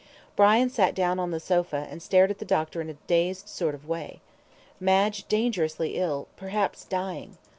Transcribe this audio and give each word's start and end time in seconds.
Brian 0.35 0.67
sat 0.67 0.95
down 0.95 1.19
on 1.19 1.29
the 1.29 1.39
sofa, 1.39 1.87
and 1.87 2.01
stared 2.01 2.31
at 2.31 2.39
the 2.39 2.43
doctor 2.43 2.81
in 2.81 2.89
a 2.89 2.95
dazed 3.05 3.47
sort 3.47 3.75
of 3.75 3.87
way. 3.87 4.19
Madge 4.79 5.27
dangerously 5.27 5.95
ill 5.95 6.27
perhaps 6.37 6.85
dying. 6.85 7.37